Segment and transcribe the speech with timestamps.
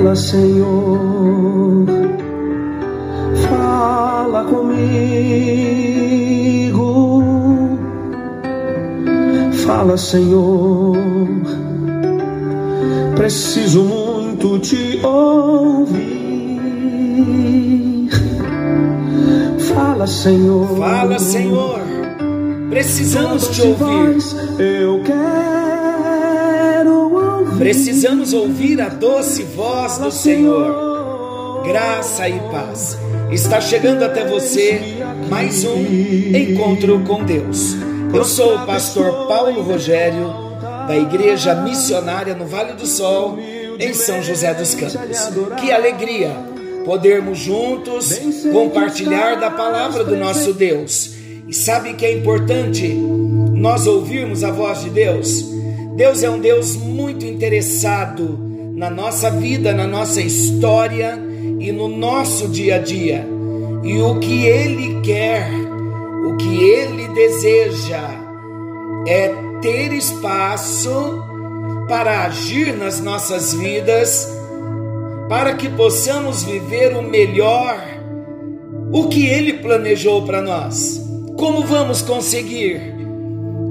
[0.00, 1.84] Fala, Senhor,
[3.50, 4.80] fala comigo.
[9.66, 10.96] Fala, Senhor,
[13.14, 16.00] preciso muito te ouvir.
[19.74, 20.78] Fala, Senhor.
[20.78, 21.80] Fala, Senhor.
[22.70, 24.16] Precisamos te ouvir.
[24.58, 25.49] Eu quero.
[27.60, 31.62] Precisamos ouvir a doce voz do Senhor.
[31.62, 32.96] Graça e paz.
[33.30, 34.80] Está chegando até você
[35.28, 35.76] mais um
[36.34, 37.74] encontro com Deus.
[38.14, 40.32] Eu sou o pastor Paulo Rogério,
[40.88, 43.38] da Igreja Missionária no Vale do Sol,
[43.78, 45.28] em São José dos Campos.
[45.60, 46.34] Que alegria
[46.86, 51.10] podermos juntos compartilhar da palavra do nosso Deus.
[51.46, 52.88] E sabe que é importante
[53.52, 55.59] nós ouvirmos a voz de Deus?
[56.00, 58.38] Deus é um Deus muito interessado
[58.74, 61.22] na nossa vida, na nossa história
[61.58, 63.28] e no nosso dia a dia.
[63.84, 65.46] E o que Ele quer,
[66.24, 68.00] o que Ele deseja
[69.06, 69.28] é
[69.60, 71.22] ter espaço
[71.86, 74.26] para agir nas nossas vidas,
[75.28, 77.78] para que possamos viver o melhor,
[78.90, 80.98] o que Ele planejou para nós.
[81.36, 82.99] Como vamos conseguir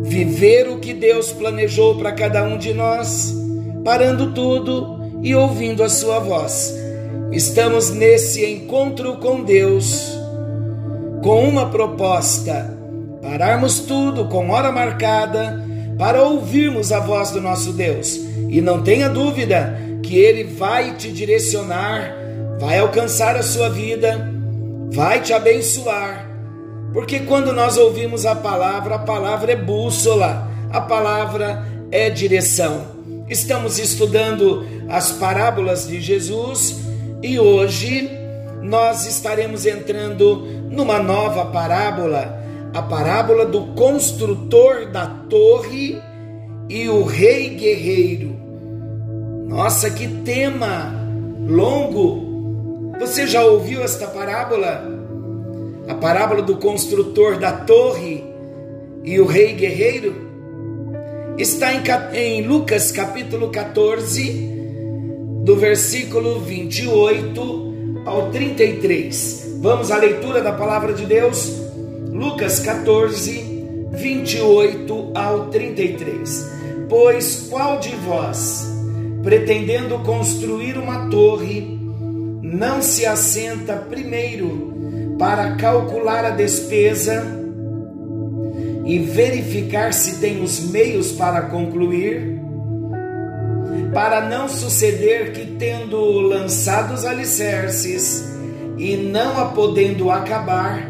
[0.09, 3.31] viver o que Deus planejou para cada um de nós,
[3.85, 6.75] parando tudo e ouvindo a Sua voz?
[7.31, 10.17] Estamos nesse encontro com Deus
[11.21, 12.75] com uma proposta:
[13.21, 15.63] pararmos tudo com hora marcada
[15.97, 18.19] para ouvirmos a voz do nosso Deus.
[18.49, 22.15] E não tenha dúvida que Ele vai te direcionar,
[22.59, 24.27] vai alcançar a sua vida,
[24.91, 26.28] vai te abençoar.
[26.93, 32.85] Porque quando nós ouvimos a palavra, a palavra é bússola, a palavra é direção.
[33.29, 36.79] Estamos estudando as parábolas de Jesus
[37.21, 38.09] e hoje
[38.61, 42.43] nós estaremos entrando numa nova parábola,
[42.73, 46.01] a parábola do construtor da torre
[46.67, 48.35] e o rei guerreiro.
[49.47, 50.93] Nossa, que tema
[51.47, 52.93] longo!
[52.99, 54.98] Você já ouviu esta parábola?
[55.89, 58.23] A parábola do construtor da torre
[59.03, 60.13] e o rei guerreiro?
[61.35, 61.81] Está em,
[62.13, 64.31] em Lucas capítulo 14,
[65.43, 69.57] do versículo 28 ao 33.
[69.61, 71.59] Vamos à leitura da palavra de Deus?
[72.11, 76.51] Lucas 14, 28 ao 33.
[76.87, 78.63] Pois qual de vós,
[79.23, 81.79] pretendendo construir uma torre,
[82.43, 84.77] não se assenta primeiro
[85.19, 87.23] para calcular a despesa
[88.85, 92.39] e verificar se tem os meios para concluir?
[93.93, 98.31] para não suceder que, tendo lançado os alicerces
[98.77, 100.89] e não a podendo acabar,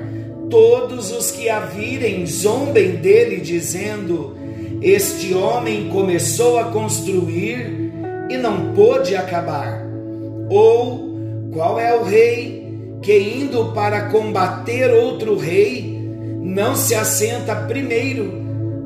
[0.49, 4.35] todos os que a virem zombem dele, dizendo:
[4.81, 7.91] Este homem começou a construir
[8.29, 9.85] e não pôde acabar.
[10.49, 11.09] Ou
[11.53, 12.58] qual é o rei
[13.01, 15.97] que, indo para combater outro rei,
[16.41, 18.39] não se assenta primeiro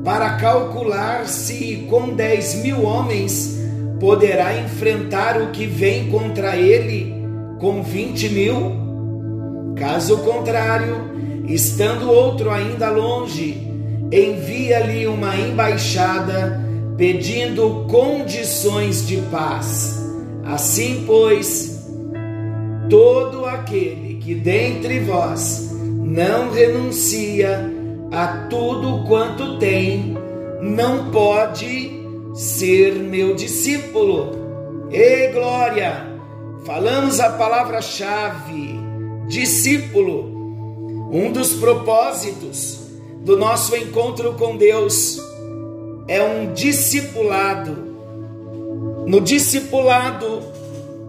[0.04, 3.58] para calcular se com dez mil homens
[3.98, 7.14] poderá enfrentar o que vem contra ele
[7.58, 9.74] com vinte mil?
[9.76, 11.10] Caso contrário,
[11.48, 13.66] estando outro ainda longe,
[14.12, 16.62] envia-lhe uma embaixada
[16.96, 19.98] pedindo condições de paz.
[20.44, 21.88] Assim, pois,
[22.90, 27.70] todo aquele que dentre vós não renuncia
[28.10, 30.16] a tudo quanto tem,
[30.62, 32.00] não pode
[32.34, 34.88] ser meu discípulo.
[34.90, 36.14] E glória!
[36.64, 38.80] Falamos a palavra-chave,
[39.28, 40.32] discípulo.
[41.12, 42.80] Um dos propósitos
[43.20, 45.20] do nosso encontro com Deus
[46.08, 47.94] é um discipulado.
[49.06, 50.40] No discipulado,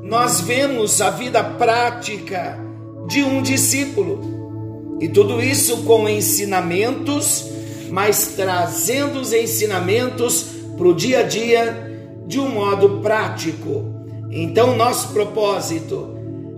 [0.03, 2.64] nós vemos a vida prática
[3.07, 4.97] de um discípulo.
[4.99, 7.49] E tudo isso com ensinamentos,
[7.89, 10.45] mas trazendo os ensinamentos
[10.77, 11.85] para o dia a dia
[12.25, 13.93] de um modo prático.
[14.31, 16.15] Então, nosso propósito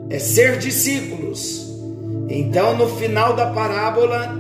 [0.10, 1.68] é ser discípulos.
[2.30, 4.36] Então, no final da parábola,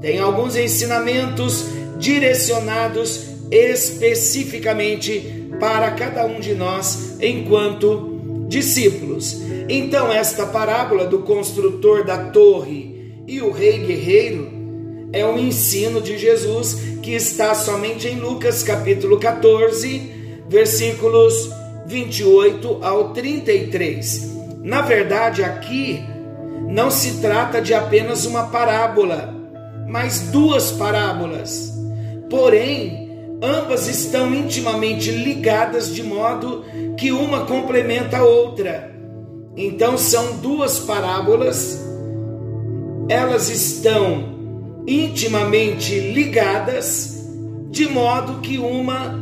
[0.00, 1.66] tem alguns ensinamentos
[1.98, 8.17] direcionados especificamente para cada um de nós enquanto
[8.48, 9.40] discípulos.
[9.68, 14.50] Então, esta parábola do construtor da torre e o rei guerreiro
[15.12, 20.12] é um ensino de Jesus que está somente em Lucas capítulo 14,
[20.48, 21.50] versículos
[21.86, 24.36] 28 ao 33.
[24.62, 26.02] Na verdade, aqui
[26.68, 29.34] não se trata de apenas uma parábola,
[29.88, 31.72] mas duas parábolas.
[32.28, 33.08] Porém,
[33.42, 36.64] ambas estão intimamente ligadas de modo
[36.98, 38.94] que uma complementa a outra.
[39.56, 41.80] Então, são duas parábolas,
[43.08, 44.36] elas estão
[44.86, 47.24] intimamente ligadas,
[47.70, 49.18] de modo que uma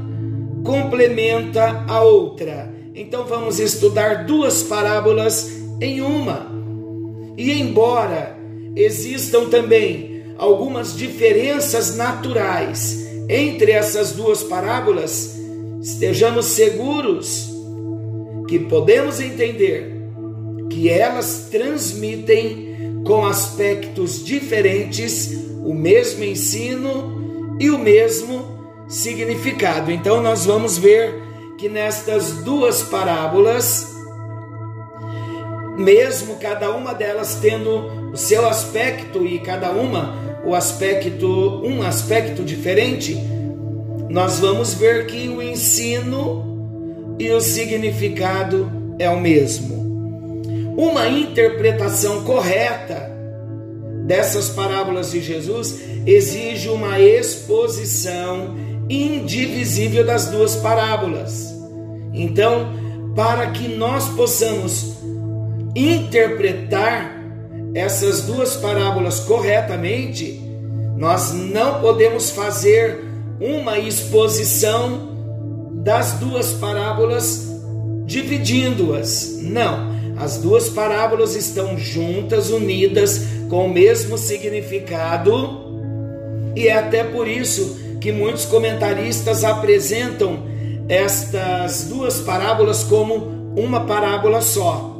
[0.64, 2.75] complementa a outra.
[2.94, 5.50] Então vamos estudar duas parábolas
[5.81, 6.46] em uma.
[7.37, 8.37] E embora
[8.75, 15.37] existam também algumas diferenças naturais entre essas duas parábolas,
[15.82, 17.56] estejamos seguros
[18.46, 19.93] que podemos entender
[20.70, 28.56] que elas transmitem com aspectos diferentes o mesmo ensino e o mesmo
[28.88, 29.90] significado.
[29.90, 31.22] Então, nós vamos ver
[31.58, 33.94] que nestas duas parábolas,
[35.76, 40.14] mesmo cada uma delas tendo o seu aspecto e cada uma
[40.44, 41.26] o aspecto
[41.64, 43.16] um aspecto diferente,
[44.08, 46.56] nós vamos ver que o ensino
[47.19, 49.77] e o significado é o mesmo.
[50.77, 53.11] Uma interpretação correta
[54.05, 58.55] dessas parábolas de Jesus exige uma exposição
[58.89, 61.53] indivisível das duas parábolas.
[62.13, 62.73] Então,
[63.15, 64.97] para que nós possamos
[65.75, 67.17] interpretar
[67.75, 70.41] essas duas parábolas corretamente,
[70.97, 73.05] nós não podemos fazer
[73.41, 75.06] uma exposição
[75.87, 77.47] das duas parábolas
[78.06, 79.38] dividindo-as.
[79.41, 85.65] Não, as duas parábolas estão juntas, unidas, com o mesmo significado,
[86.56, 90.41] e é até por isso que muitos comentaristas apresentam
[90.88, 94.93] estas duas parábolas como uma parábola só.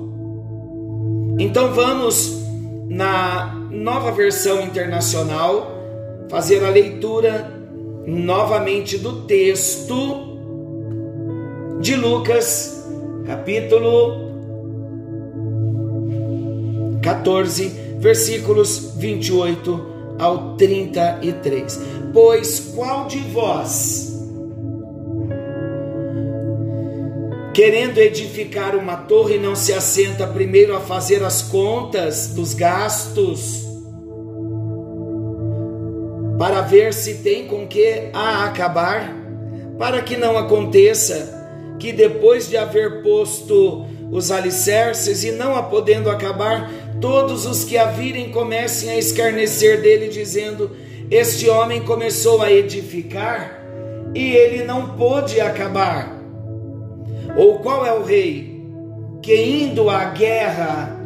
[1.37, 2.45] Então vamos
[2.89, 5.69] na nova versão internacional
[6.31, 7.53] fazer a leitura
[8.07, 10.36] novamente do texto
[11.81, 12.85] de Lucas,
[13.27, 14.27] capítulo
[17.03, 17.69] 14,
[17.99, 21.81] versículos 28 ao 33.
[22.13, 24.19] Pois qual de vós,
[27.53, 33.67] querendo edificar uma torre, não se assenta primeiro a fazer as contas dos gastos,
[36.39, 39.15] para ver se tem com que a acabar,
[39.79, 41.36] para que não aconteça
[41.79, 46.71] que depois de haver posto os alicerces e não a podendo acabar,
[47.01, 50.71] todos os que a virem comecem a escarnecer dele, dizendo:
[51.11, 53.63] Este homem começou a edificar
[54.15, 56.15] e ele não pôde acabar.
[57.37, 58.57] Ou qual é o rei
[59.23, 60.97] que, indo à guerra,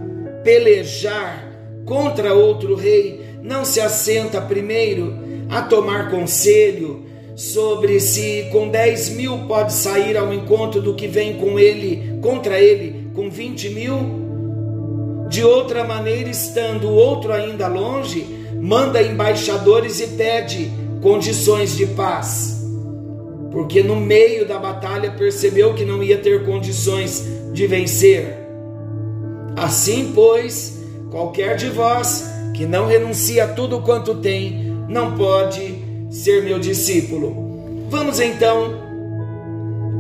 [0.45, 1.49] pelejar
[1.85, 5.19] contra outro rei, não se assenta primeiro
[5.49, 7.10] a tomar conselho
[7.41, 12.61] sobre se com 10 mil pode sair ao encontro do que vem com ele, contra
[12.61, 15.27] ele, com 20 mil?
[15.31, 18.27] De outra maneira, estando o outro ainda longe,
[18.61, 20.71] manda embaixadores e pede
[21.01, 22.63] condições de paz.
[23.51, 28.37] Porque no meio da batalha percebeu que não ia ter condições de vencer.
[29.57, 30.79] Assim, pois,
[31.11, 35.80] qualquer de vós que não renuncia a tudo quanto tem, não pode
[36.11, 37.87] ser meu discípulo.
[37.89, 38.91] Vamos então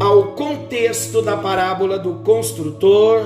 [0.01, 3.23] ao contexto da parábola do construtor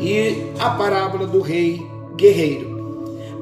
[0.00, 1.80] e a parábola do rei
[2.16, 2.74] guerreiro.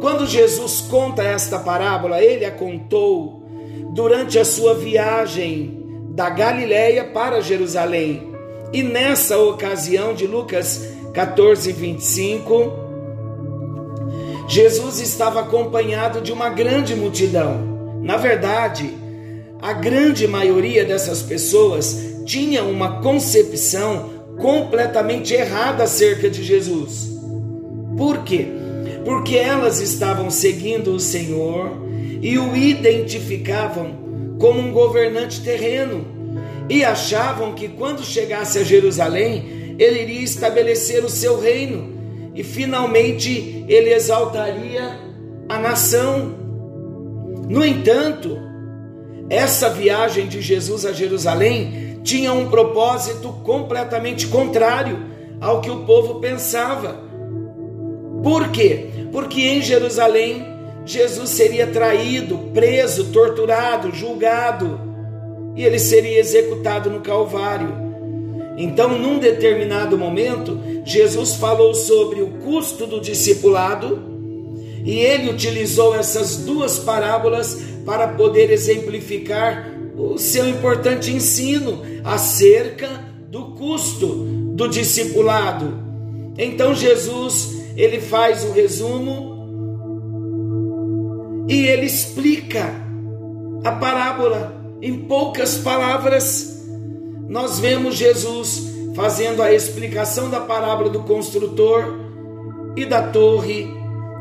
[0.00, 3.42] Quando Jesus conta esta parábola, ele a contou
[3.94, 8.30] durante a sua viagem da Galiléia para Jerusalém.
[8.72, 12.72] E nessa ocasião de Lucas 14, 25,
[14.48, 17.71] Jesus estava acompanhado de uma grande multidão.
[18.02, 18.90] Na verdade,
[19.60, 27.10] a grande maioria dessas pessoas tinha uma concepção completamente errada acerca de Jesus.
[27.96, 28.46] Por quê?
[29.04, 31.70] Porque elas estavam seguindo o Senhor
[32.20, 34.02] e o identificavam
[34.38, 36.04] como um governante terreno
[36.68, 41.92] e achavam que quando chegasse a Jerusalém, ele iria estabelecer o seu reino
[42.34, 44.98] e finalmente ele exaltaria
[45.48, 46.41] a nação.
[47.52, 48.38] No entanto,
[49.28, 54.98] essa viagem de Jesus a Jerusalém tinha um propósito completamente contrário
[55.38, 56.98] ao que o povo pensava.
[58.22, 58.86] Por quê?
[59.12, 60.46] Porque em Jerusalém
[60.86, 64.80] Jesus seria traído, preso, torturado, julgado
[65.54, 67.68] e ele seria executado no Calvário.
[68.56, 74.11] Então, num determinado momento, Jesus falou sobre o custo do discipulado
[74.84, 82.88] e ele utilizou essas duas parábolas para poder exemplificar o seu importante ensino acerca
[83.28, 84.06] do custo
[84.54, 85.78] do discipulado.
[86.36, 89.32] Então Jesus, ele faz o resumo
[91.48, 92.72] e ele explica
[93.64, 96.66] a parábola em poucas palavras.
[97.28, 101.98] Nós vemos Jesus fazendo a explicação da parábola do construtor
[102.76, 103.66] e da torre,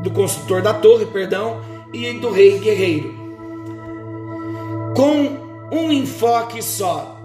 [0.02, 1.60] do construtor da torre, perdão,
[1.92, 3.14] e do rei guerreiro.
[4.94, 7.20] Com um enfoque só: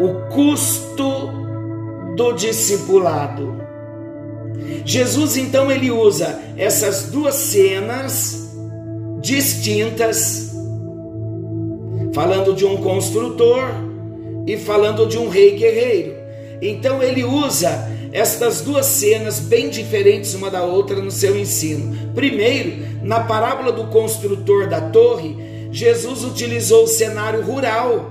[0.00, 1.30] o custo
[2.16, 3.66] do discipulado.
[4.84, 8.54] Jesus então ele usa essas duas cenas
[9.20, 10.52] distintas,
[12.14, 13.64] falando de um construtor
[14.46, 16.15] e falando de um rei guerreiro.
[16.60, 22.12] Então ele usa estas duas cenas bem diferentes uma da outra no seu ensino.
[22.14, 25.36] Primeiro, na parábola do construtor da torre,
[25.70, 28.10] Jesus utilizou o cenário rural.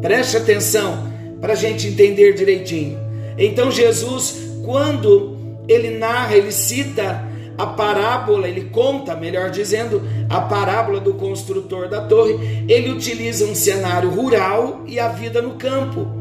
[0.00, 1.08] Preste atenção
[1.40, 2.98] para a gente entender direitinho.
[3.38, 5.36] Então, Jesus, quando
[5.68, 7.24] ele narra, ele cita
[7.56, 13.54] a parábola, ele conta, melhor dizendo, a parábola do construtor da torre, ele utiliza um
[13.54, 16.19] cenário rural e a vida no campo.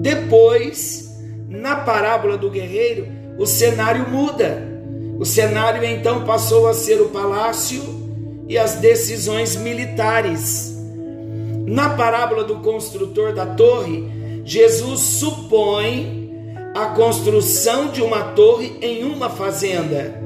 [0.00, 1.14] Depois,
[1.48, 3.06] na parábola do guerreiro,
[3.38, 4.66] o cenário muda.
[5.18, 7.82] O cenário então passou a ser o palácio
[8.48, 10.74] e as decisões militares.
[11.66, 14.08] Na parábola do construtor da torre,
[14.44, 16.20] Jesus supõe
[16.74, 20.18] a construção de uma torre em uma fazenda.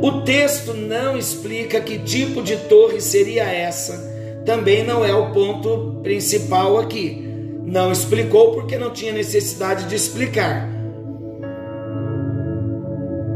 [0.00, 4.08] O texto não explica que tipo de torre seria essa.
[4.46, 7.29] Também não é o ponto principal aqui.
[7.70, 10.68] Não explicou porque não tinha necessidade de explicar.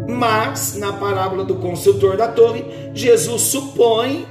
[0.08, 4.26] Mas, na parábola do construtor da torre, Jesus supõe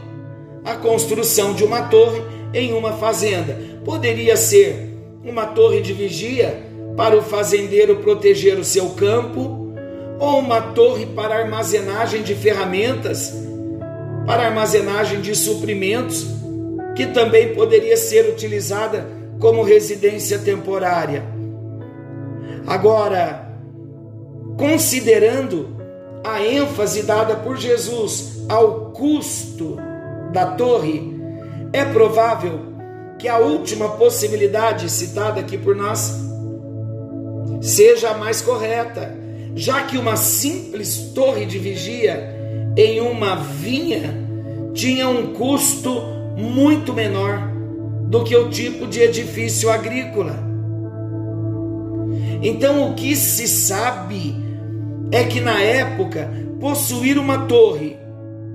[0.66, 2.22] a construção de uma torre
[2.54, 3.58] em uma fazenda.
[3.86, 4.94] Poderia ser
[5.24, 6.62] uma torre de vigia
[6.98, 9.74] para o fazendeiro proteger o seu campo,
[10.20, 13.34] ou uma torre para armazenagem de ferramentas,
[14.26, 16.28] para armazenagem de suprimentos,
[16.94, 21.22] que também poderia ser utilizada como residência temporária.
[22.66, 23.46] Agora,
[24.58, 25.76] considerando
[26.24, 29.76] a ênfase dada por Jesus ao custo
[30.32, 31.14] da torre,
[31.74, 32.58] é provável
[33.20, 36.18] que a última possibilidade citada aqui por nós
[37.60, 39.14] seja a mais correta,
[39.56, 42.34] já que uma simples torre de vigia
[42.78, 44.24] em uma vinha
[44.74, 46.02] tinha um custo
[46.38, 47.53] muito menor
[48.04, 50.38] do que o tipo de edifício agrícola.
[52.42, 54.36] Então, o que se sabe
[55.12, 56.30] é que na época
[56.60, 57.98] possuir uma torre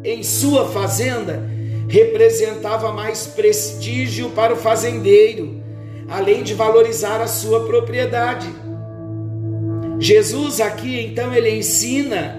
[0.04, 1.42] em sua fazenda
[1.88, 5.62] representava mais prestígio para o fazendeiro,
[6.08, 8.48] além de valorizar a sua propriedade.
[9.98, 12.36] Jesus aqui então ele ensina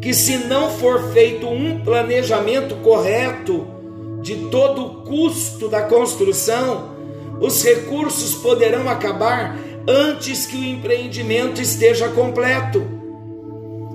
[0.00, 3.66] que se não for feito um planejamento correto
[4.26, 6.96] de todo o custo da construção,
[7.40, 9.56] os recursos poderão acabar
[9.86, 12.84] antes que o empreendimento esteja completo.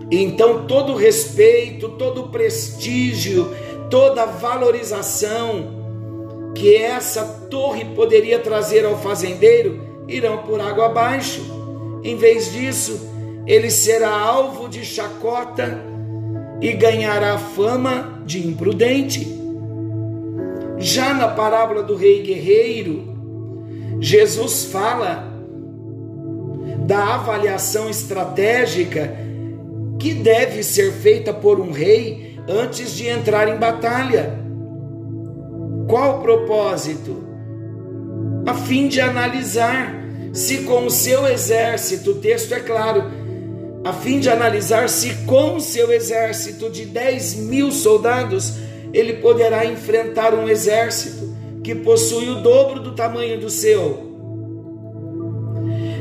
[0.09, 3.51] Então, todo respeito, todo prestígio,
[3.89, 5.81] toda valorização
[6.55, 11.41] que essa torre poderia trazer ao fazendeiro irão por água abaixo.
[12.05, 13.05] Em vez disso,
[13.45, 15.77] ele será alvo de chacota
[16.61, 19.40] e ganhará fama de imprudente.
[20.81, 23.15] Já na parábola do rei guerreiro,
[23.99, 25.31] Jesus fala
[26.87, 29.15] da avaliação estratégica
[29.99, 34.39] que deve ser feita por um rei antes de entrar em batalha.
[35.87, 37.23] Qual o propósito?
[38.47, 39.95] A fim de analisar
[40.33, 43.03] se com o seu exército, o texto é claro,
[43.83, 48.53] a fim de analisar se com o seu exército de 10 mil soldados
[48.93, 51.31] ele poderá enfrentar um exército
[51.63, 54.11] que possui o dobro do tamanho do seu.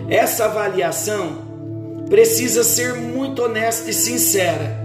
[0.09, 1.50] Essa avaliação
[2.09, 4.80] precisa ser muito honesta e sincera.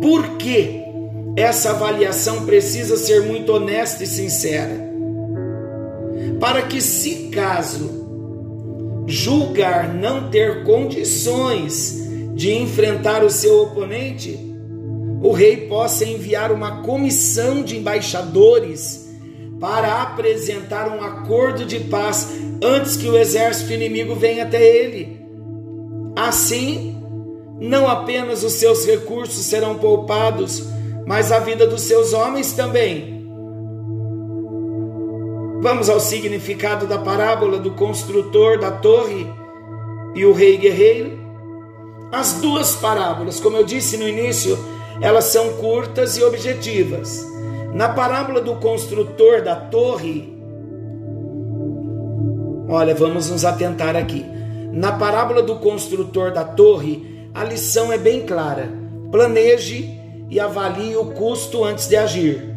[0.00, 0.82] Por que
[1.36, 4.90] essa avaliação precisa ser muito honesta e sincera?
[6.40, 8.02] Para que, se caso
[9.06, 12.02] julgar não ter condições
[12.34, 14.51] de enfrentar o seu oponente,
[15.22, 19.08] o rei possa enviar uma comissão de embaixadores
[19.60, 22.28] para apresentar um acordo de paz
[22.60, 25.20] antes que o exército inimigo venha até ele.
[26.16, 27.00] Assim,
[27.60, 30.64] não apenas os seus recursos serão poupados,
[31.06, 33.22] mas a vida dos seus homens também.
[35.60, 39.24] Vamos ao significado da parábola do construtor da torre
[40.12, 41.12] e o rei guerreiro.
[42.10, 44.58] As duas parábolas, como eu disse no início,
[45.02, 47.26] elas são curtas e objetivas.
[47.74, 50.32] Na parábola do construtor da torre,
[52.68, 54.24] olha, vamos nos atentar aqui.
[54.70, 58.70] Na parábola do construtor da torre, a lição é bem clara:
[59.10, 59.98] planeje
[60.30, 62.54] e avalie o custo antes de agir.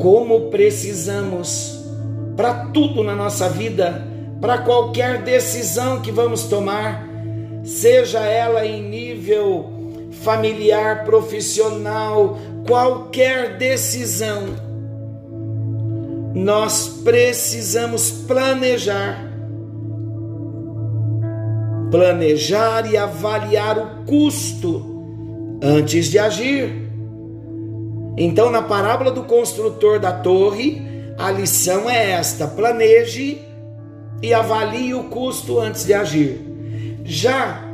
[0.00, 1.84] Como precisamos,
[2.36, 4.06] para tudo na nossa vida,
[4.40, 7.04] para qualquer decisão que vamos tomar,
[7.64, 9.77] seja ela em nível
[10.10, 14.46] familiar, profissional, qualquer decisão,
[16.34, 19.28] nós precisamos planejar
[21.90, 26.88] planejar e avaliar o custo antes de agir.
[28.16, 30.82] Então, na parábola do construtor da torre,
[31.16, 33.40] a lição é esta: planeje
[34.22, 36.40] e avalie o custo antes de agir.
[37.04, 37.64] Já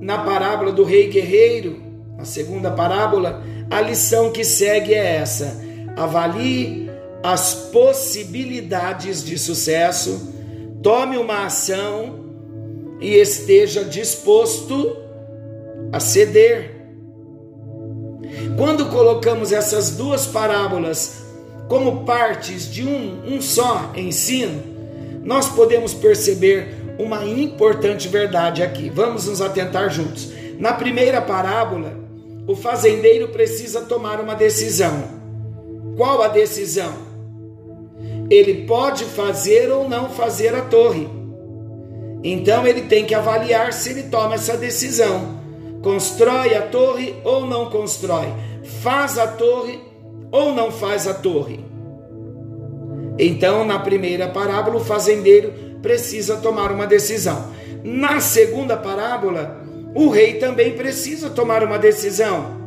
[0.00, 1.82] na parábola do rei guerreiro,
[2.18, 5.60] a segunda parábola, a lição que segue é essa:
[5.96, 6.90] avalie
[7.22, 10.32] as possibilidades de sucesso,
[10.82, 12.20] tome uma ação
[13.00, 14.96] e esteja disposto
[15.92, 16.76] a ceder.
[18.56, 21.22] Quando colocamos essas duas parábolas
[21.68, 24.62] como partes de um, um só ensino,
[25.22, 28.90] nós podemos perceber uma importante verdade aqui.
[28.90, 30.30] Vamos nos atentar juntos.
[30.58, 31.92] Na primeira parábola,
[32.46, 35.20] o fazendeiro precisa tomar uma decisão.
[35.96, 36.92] Qual a decisão?
[38.30, 41.08] Ele pode fazer ou não fazer a torre.
[42.22, 45.40] Então ele tem que avaliar se ele toma essa decisão.
[45.82, 48.28] Constrói a torre ou não constrói?
[48.82, 49.80] Faz a torre
[50.30, 51.64] ou não faz a torre?
[53.18, 57.52] Então, na primeira parábola, o fazendeiro precisa tomar uma decisão.
[57.82, 59.64] Na segunda parábola,
[59.94, 62.60] o rei também precisa tomar uma decisão.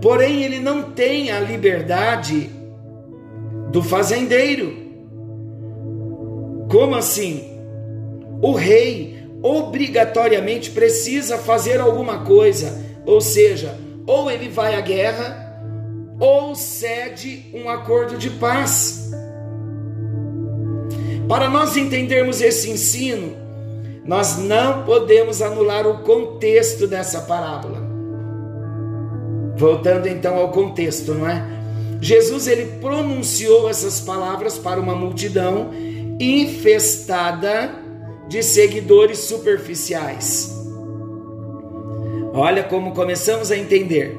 [0.00, 2.50] Porém, ele não tem a liberdade
[3.70, 4.84] do fazendeiro.
[6.68, 7.56] Como assim?
[8.40, 15.44] o rei obrigatoriamente precisa fazer alguma coisa, ou seja, ou ele vai à guerra
[16.18, 19.10] ou cede um acordo de paz.
[21.28, 23.36] Para nós entendermos esse ensino,
[24.04, 27.84] nós não podemos anular o contexto dessa parábola.
[29.56, 31.44] Voltando então ao contexto, não é?
[32.00, 35.70] Jesus ele pronunciou essas palavras para uma multidão
[36.20, 37.72] infestada
[38.28, 40.54] de seguidores superficiais.
[42.32, 44.16] Olha como começamos a entender.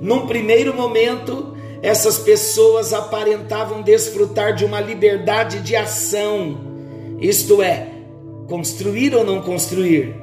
[0.00, 6.58] Num primeiro momento, essas pessoas aparentavam desfrutar de uma liberdade de ação,
[7.20, 7.88] isto é,
[8.48, 10.14] construir ou não construir,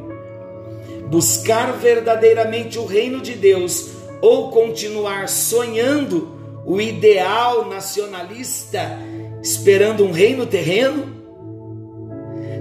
[1.08, 3.90] buscar verdadeiramente o reino de Deus
[4.22, 8.98] ou continuar sonhando o ideal nacionalista,
[9.42, 11.14] esperando um reino terreno?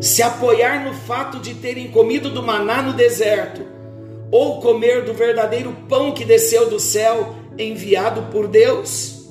[0.00, 3.62] Se apoiar no fato de terem comido do maná no deserto,
[4.30, 9.26] ou comer do verdadeiro pão que desceu do céu, enviado por Deus?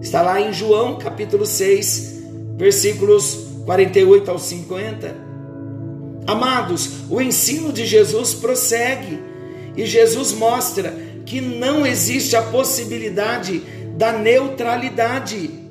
[0.00, 2.22] Está lá em João capítulo 6,
[2.56, 5.16] versículos 48 ao 50.
[6.26, 9.20] Amados, o ensino de Jesus prossegue
[9.76, 10.94] e Jesus mostra
[11.24, 13.62] que não existe a possibilidade
[13.96, 15.62] da neutralidade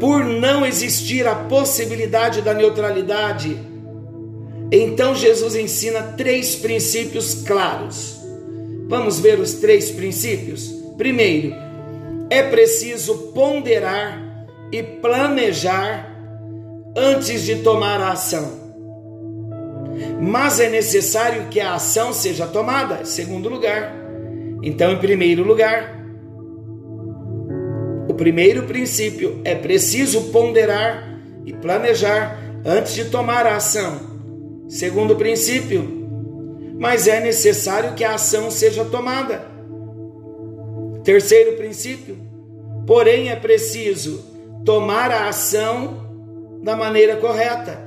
[0.00, 3.60] por não existir a possibilidade da neutralidade,
[4.72, 8.18] então Jesus ensina três princípios claros.
[8.90, 10.68] Vamos ver os três princípios?
[10.98, 11.54] Primeiro,
[12.28, 16.14] é preciso ponderar e planejar
[16.94, 18.60] antes de tomar a ação.
[20.20, 23.06] Mas é necessário que a ação seja tomada.
[23.06, 23.96] Segundo lugar,
[24.62, 26.00] então, em primeiro lugar,
[28.20, 33.98] primeiro princípio é preciso ponderar e planejar antes de tomar a ação.
[34.68, 35.99] Segundo princípio,
[36.80, 39.44] mas é necessário que a ação seja tomada.
[41.04, 42.16] Terceiro princípio,
[42.86, 44.24] porém é preciso
[44.64, 46.08] tomar a ação
[46.62, 47.78] da maneira correta,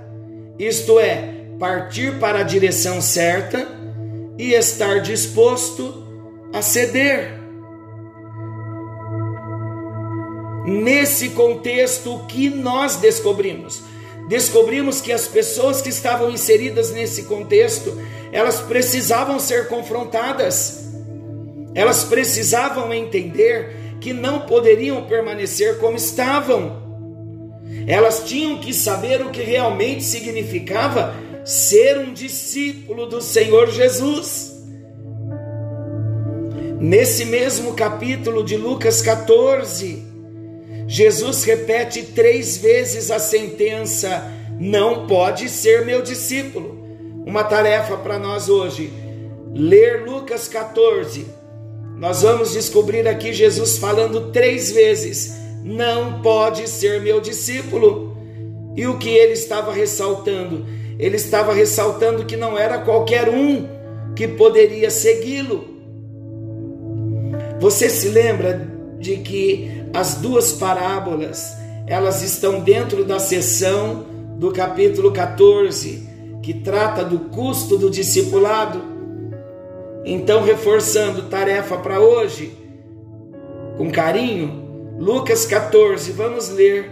[0.60, 3.68] isto é, partir para a direção certa
[4.38, 6.06] e estar disposto
[6.54, 7.42] a ceder.
[10.66, 13.82] Nesse contexto, o que nós descobrimos?
[14.30, 17.98] Descobrimos que as pessoas que estavam inseridas nesse contexto,
[18.34, 20.92] elas precisavam ser confrontadas.
[21.76, 26.82] Elas precisavam entender que não poderiam permanecer como estavam.
[27.88, 31.16] Elas tinham que saber o que realmente significava
[31.46, 34.52] ser um discípulo do Senhor Jesus.
[36.80, 40.04] Nesse mesmo capítulo de Lucas 14,
[40.88, 44.28] Jesus repete três vezes a sentença:
[44.60, 46.73] não pode ser meu discípulo.
[47.26, 48.92] Uma tarefa para nós hoje:
[49.54, 51.26] ler Lucas 14.
[51.98, 55.34] Nós vamos descobrir aqui Jesus falando três vezes:
[55.64, 58.18] não pode ser meu discípulo.
[58.76, 60.66] E o que ele estava ressaltando?
[61.00, 63.68] Ele estava ressaltando que não era qualquer um
[64.16, 65.74] que poderia segui-lo.
[67.60, 68.68] Você se lembra
[69.00, 71.56] de que as duas parábolas,
[71.88, 74.06] elas estão dentro da seção
[74.38, 76.13] do capítulo 14,
[76.44, 78.84] que trata do custo do discipulado?
[80.04, 82.58] Então, reforçando tarefa para hoje,
[83.78, 86.92] com carinho, Lucas 14, vamos ler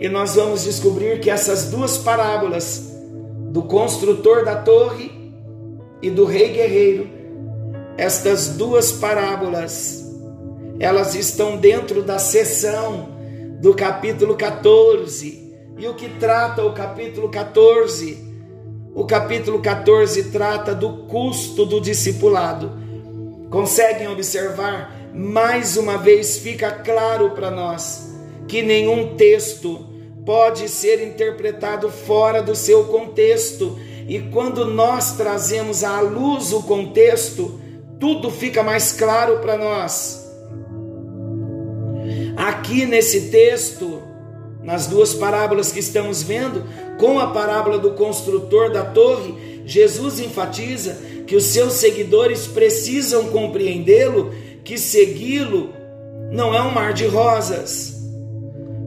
[0.00, 2.90] e nós vamos descobrir que essas duas parábolas,
[3.50, 5.12] do construtor da torre
[6.00, 7.08] e do rei guerreiro,
[7.98, 10.02] estas duas parábolas,
[10.80, 13.10] elas estão dentro da seção
[13.60, 15.46] do capítulo 14.
[15.76, 18.27] E o que trata o capítulo 14?
[18.98, 22.72] O capítulo 14 trata do custo do discipulado.
[23.48, 24.92] Conseguem observar?
[25.14, 28.12] Mais uma vez fica claro para nós
[28.48, 29.86] que nenhum texto
[30.26, 33.78] pode ser interpretado fora do seu contexto.
[34.08, 37.60] E quando nós trazemos à luz o contexto,
[38.00, 40.28] tudo fica mais claro para nós.
[42.36, 44.02] Aqui nesse texto,
[44.60, 46.64] nas duas parábolas que estamos vendo,
[46.98, 54.32] com a parábola do construtor da torre, Jesus enfatiza que os seus seguidores precisam compreendê-lo,
[54.64, 55.70] que segui-lo
[56.30, 57.96] não é um mar de rosas.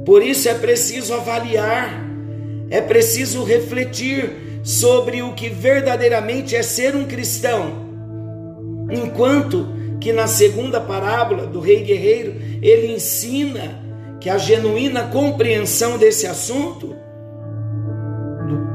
[0.05, 2.07] Por isso é preciso avaliar,
[2.69, 7.81] é preciso refletir sobre o que verdadeiramente é ser um cristão
[8.91, 9.67] Enquanto
[10.01, 13.79] que na segunda parábola do rei guerreiro, ele ensina
[14.19, 16.95] que a genuína compreensão desse assunto,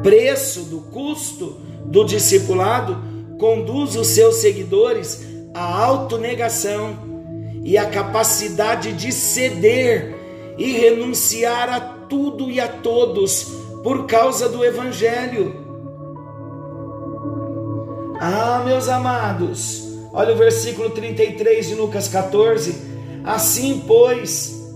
[0.06, 2.96] preço, do custo do discipulado,
[3.40, 6.96] conduz os seus seguidores à autonegação
[7.64, 10.14] e à capacidade de ceder
[10.56, 13.48] e renunciar a tudo e a todos
[13.82, 15.56] por causa do Evangelho.
[18.20, 22.74] Ah, meus amados, Olha o versículo 33 de Lucas 14.
[23.22, 24.66] Assim, pois,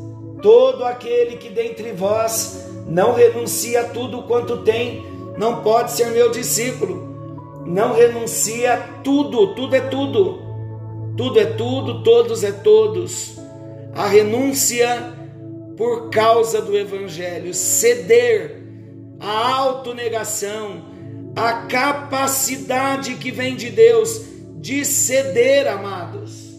[0.43, 5.10] todo aquele que dentre vós não renuncia a tudo quanto tem,
[5.41, 7.65] não pode ser meu discípulo.
[7.65, 10.39] Não renuncia a tudo, tudo é tudo.
[11.17, 13.39] Tudo é tudo, todos é todos.
[13.95, 15.15] A renúncia
[15.79, 18.63] por causa do evangelho, ceder,
[19.19, 20.85] a autonegação,
[21.35, 24.21] a capacidade que vem de Deus
[24.57, 26.51] de ceder, amados.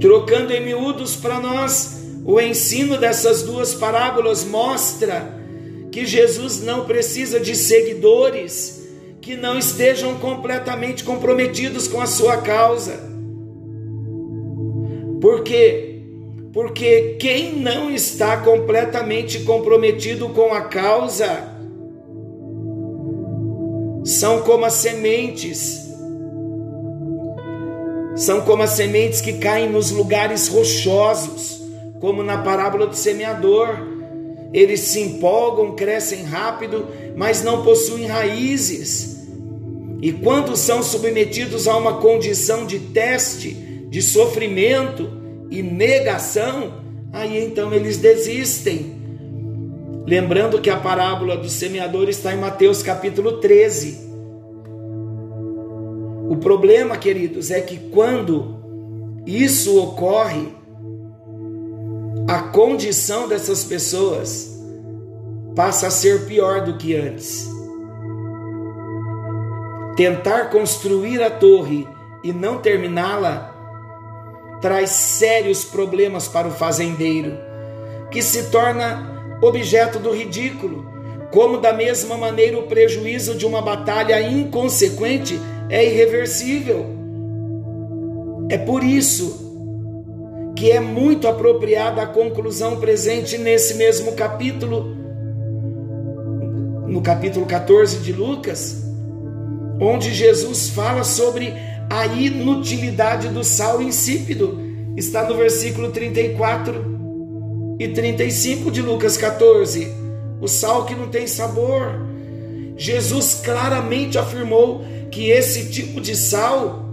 [0.00, 5.37] Trocando em miúdos para nós, o ensino dessas duas parábolas mostra
[5.98, 8.86] que Jesus não precisa de seguidores
[9.20, 13.00] que não estejam completamente comprometidos com a sua causa.
[15.20, 16.02] Por quê?
[16.52, 21.52] Porque quem não está completamente comprometido com a causa,
[24.04, 25.84] são como as sementes.
[28.14, 31.60] São como as sementes que caem nos lugares rochosos,
[32.00, 33.87] como na parábola do semeador.
[34.52, 39.26] Eles se empolgam, crescem rápido, mas não possuem raízes.
[40.00, 43.52] E quando são submetidos a uma condição de teste,
[43.90, 45.10] de sofrimento
[45.50, 46.74] e negação,
[47.12, 48.96] aí então eles desistem.
[50.06, 54.08] Lembrando que a parábola do semeador está em Mateus capítulo 13.
[56.30, 58.56] O problema, queridos, é que quando
[59.26, 60.57] isso ocorre,
[62.28, 64.54] a condição dessas pessoas
[65.56, 67.48] passa a ser pior do que antes.
[69.96, 71.88] Tentar construir a torre
[72.22, 73.54] e não terminá-la
[74.60, 77.38] traz sérios problemas para o fazendeiro,
[78.10, 80.86] que se torna objeto do ridículo,
[81.32, 86.84] como da mesma maneira o prejuízo de uma batalha inconsequente é irreversível.
[88.50, 89.47] É por isso
[90.58, 94.92] que é muito apropriada a conclusão presente nesse mesmo capítulo,
[96.88, 98.82] no capítulo 14 de Lucas,
[99.80, 101.54] onde Jesus fala sobre
[101.88, 104.60] a inutilidade do sal insípido.
[104.96, 109.86] Está no versículo 34 e 35 de Lucas 14.
[110.40, 112.00] O sal que não tem sabor.
[112.76, 116.84] Jesus claramente afirmou que esse tipo de sal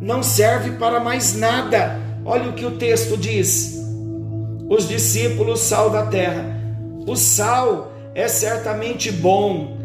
[0.00, 2.02] não serve para mais nada.
[2.24, 3.78] Olha o que o texto diz.
[4.68, 6.58] Os discípulos, sal da terra.
[7.06, 9.76] O sal é certamente bom,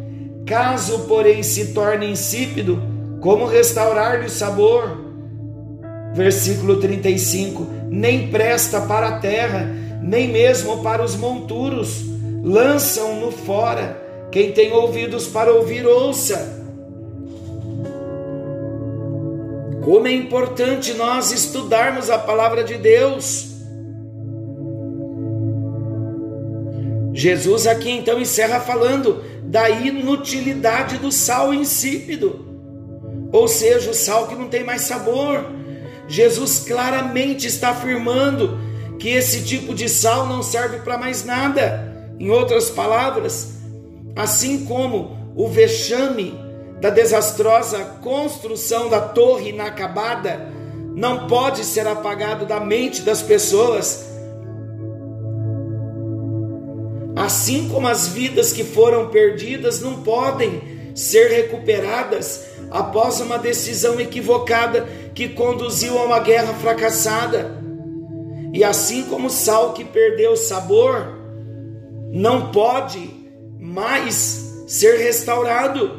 [0.45, 2.81] caso, porém, se torne insípido,
[3.19, 4.97] como restaurar-lhe o sabor?
[6.13, 9.69] Versículo 35: Nem presta para a terra,
[10.01, 12.05] nem mesmo para os monturos,
[12.41, 14.01] lançam-no fora.
[14.31, 16.58] Quem tem ouvidos para ouvir, ouça.
[19.83, 23.47] Como é importante nós estudarmos a palavra de Deus.
[27.13, 32.49] Jesus aqui então encerra falando da inutilidade do sal insípido
[33.31, 35.45] ou seja, o sal que não tem mais sabor.
[36.07, 38.57] Jesus claramente está afirmando
[38.97, 41.87] que esse tipo de sal não serve para mais nada.
[42.19, 43.59] Em outras palavras,
[44.15, 46.33] assim como o vexame
[46.79, 50.47] da desastrosa construção da torre inacabada
[50.95, 54.05] não pode ser apagado da mente das pessoas,
[57.15, 60.61] assim como as vidas que foram perdidas não podem
[60.95, 67.59] ser recuperadas após uma decisão equivocada que conduziu a uma guerra fracassada.
[68.53, 71.19] E assim como o sal que perdeu o sabor,
[72.11, 73.09] não pode
[73.59, 75.98] mais ser restaurado.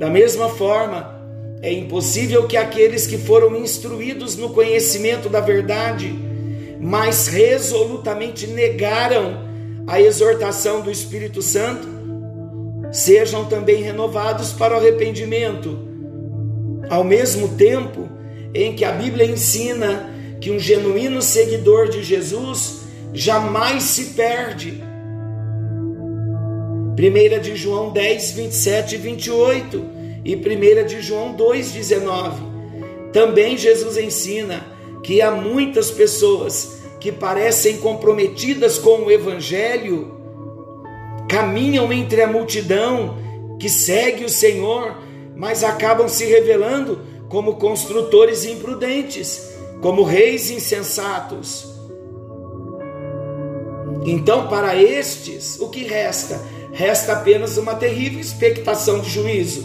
[0.00, 1.20] Da mesma forma,
[1.60, 6.18] é impossível que aqueles que foram instruídos no conhecimento da verdade,
[6.80, 9.44] mas resolutamente negaram
[9.86, 11.86] a exortação do Espírito Santo,
[12.90, 15.78] sejam também renovados para o arrependimento.
[16.88, 18.08] Ao mesmo tempo
[18.54, 20.08] em que a Bíblia ensina
[20.40, 24.82] que um genuíno seguidor de Jesus jamais se perde.
[26.98, 29.84] 1 de João 10, 27 e 28
[30.24, 32.42] e 1 de João 2, 19.
[33.12, 34.64] Também Jesus ensina
[35.02, 40.18] que há muitas pessoas que parecem comprometidas com o Evangelho,
[41.28, 43.18] caminham entre a multidão
[43.58, 44.96] que segue o Senhor,
[45.34, 49.50] mas acabam se revelando como construtores imprudentes,
[49.80, 51.70] como reis insensatos.
[54.04, 56.40] Então, para estes, o que resta?
[56.72, 59.64] Resta apenas uma terrível expectação de juízo.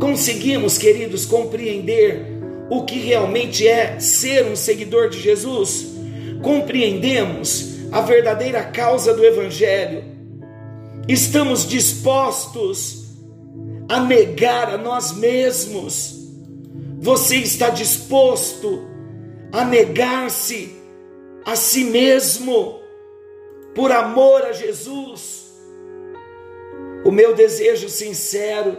[0.00, 2.36] Conseguimos, queridos, compreender
[2.68, 5.86] o que realmente é ser um seguidor de Jesus?
[6.42, 10.04] Compreendemos a verdadeira causa do Evangelho.
[11.08, 13.04] Estamos dispostos
[13.88, 16.16] a negar a nós mesmos.
[16.98, 18.82] Você está disposto
[19.52, 20.74] a negar-se
[21.44, 22.80] a si mesmo
[23.76, 25.52] por amor a Jesus?
[27.04, 28.76] O meu desejo sincero,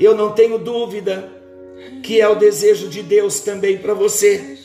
[0.00, 1.30] eu não tenho dúvida
[2.02, 4.58] que é o desejo de Deus também para você,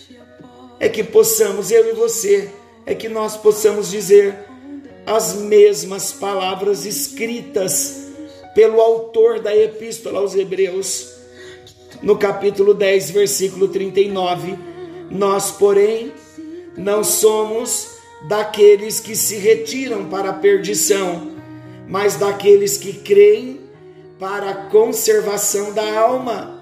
[0.80, 2.50] é que possamos, eu e você,
[2.86, 4.36] é que nós possamos dizer
[5.06, 8.08] as mesmas palavras escritas
[8.56, 11.16] pelo autor da epístola aos Hebreus,
[12.02, 14.58] no capítulo 10, versículo 39.
[15.12, 16.14] Nós, porém,
[16.78, 21.32] não somos daqueles que se retiram para a perdição,
[21.88, 23.62] mas daqueles que creem
[24.20, 26.60] para a conservação da alma.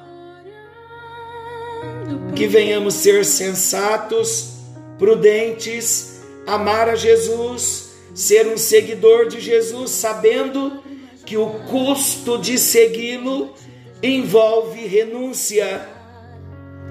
[2.36, 4.58] Que venhamos ser sensatos,
[5.00, 10.84] prudentes, amar a Jesus, ser um seguidor de Jesus, sabendo
[11.26, 13.54] que o custo de segui-lo
[14.02, 15.90] envolve renúncia,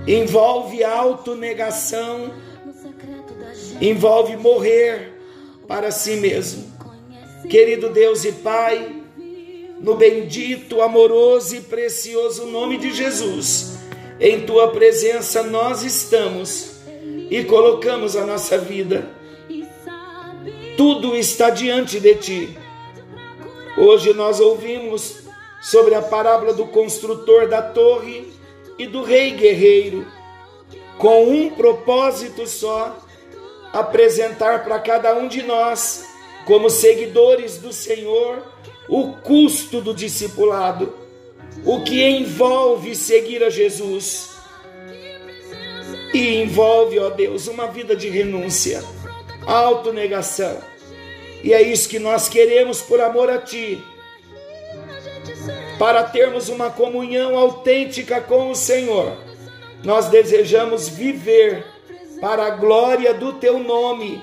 [0.06, 2.32] envolve autonegação,
[3.80, 5.12] envolve morrer
[5.66, 6.72] para si mesmo.
[7.48, 9.02] Querido Deus e Pai,
[9.80, 13.78] no bendito, amoroso e precioso nome de Jesus,
[14.18, 16.76] em tua presença nós estamos
[17.30, 19.10] e colocamos a nossa vida.
[20.76, 22.58] Tudo está diante de ti.
[23.76, 25.20] Hoje nós ouvimos
[25.60, 28.32] sobre a parábola do construtor da torre
[28.78, 30.06] e do rei guerreiro,
[30.98, 33.05] com um propósito só:
[33.80, 36.06] apresentar para cada um de nós,
[36.46, 38.42] como seguidores do Senhor,
[38.88, 40.94] o custo do discipulado,
[41.64, 44.30] o que envolve seguir a Jesus
[46.14, 48.82] e envolve, ó Deus, uma vida de renúncia,
[49.46, 50.58] autonegação.
[51.42, 53.82] E é isso que nós queremos por amor a Ti,
[55.78, 59.16] para termos uma comunhão autêntica com o Senhor.
[59.84, 61.75] Nós desejamos viver
[62.20, 64.22] para a glória do Teu nome.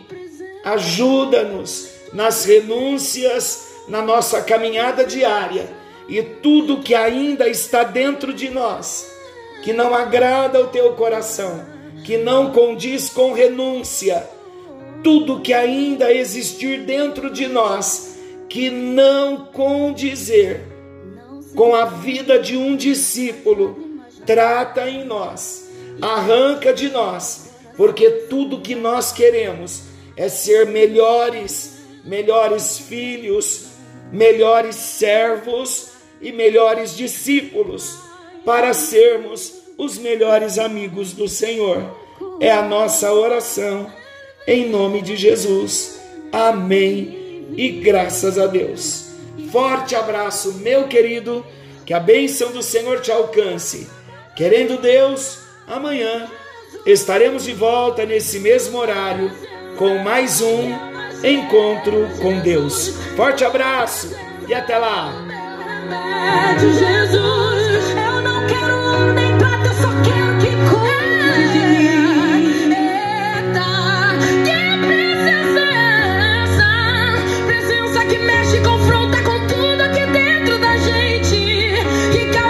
[0.64, 5.70] Ajuda-nos nas renúncias, na nossa caminhada diária
[6.08, 9.12] e tudo que ainda está dentro de nós,
[9.64, 14.28] que não agrada o Teu coração que não condiz com renúncia,
[15.04, 18.18] tudo que ainda existir dentro de nós
[18.50, 20.62] que não condizer
[21.56, 25.70] com a vida de um discípulo, trata em nós,
[26.02, 27.43] arranca de nós,
[27.76, 29.84] porque tudo que nós queremos
[30.16, 33.68] é ser melhores, melhores filhos,
[34.12, 35.90] melhores servos
[36.22, 37.98] e melhores discípulos,
[38.46, 41.84] para sermos os melhores amigos do Senhor.
[42.40, 43.92] É a nossa oração,
[44.48, 46.00] em nome de Jesus.
[46.32, 49.06] Amém e graças a Deus.
[49.52, 51.46] Forte abraço, meu querido,
[51.86, 53.88] que a bênção do Senhor te alcance.
[54.36, 56.30] Querendo Deus, amanhã
[56.86, 59.32] estaremos de volta nesse mesmo horário
[59.78, 60.72] com mais um
[61.24, 62.90] encontro com Deus.
[63.16, 64.16] Forte abraço
[64.48, 65.14] e até lá.
[66.60, 69.33] Jesus, eu não quero nem